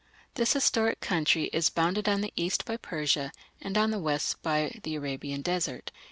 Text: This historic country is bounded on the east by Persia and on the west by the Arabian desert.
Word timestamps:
This 0.33 0.53
historic 0.53 0.99
country 0.99 1.43
is 1.53 1.69
bounded 1.69 2.09
on 2.09 2.21
the 2.21 2.33
east 2.35 2.65
by 2.65 2.75
Persia 2.77 3.31
and 3.61 3.77
on 3.77 3.91
the 3.91 3.99
west 3.99 4.41
by 4.41 4.79
the 4.81 4.95
Arabian 4.95 5.43
desert. 5.43 5.91